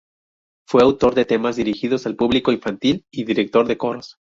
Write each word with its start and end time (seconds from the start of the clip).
Fue 0.67 0.81
autor 0.81 1.13
de 1.13 1.25
temas 1.25 1.57
dirigidos 1.57 2.07
al 2.07 2.15
público 2.15 2.51
infantil 2.51 3.05
y 3.11 3.23
director 3.23 3.67
de 3.67 3.77
coros. 3.77 4.17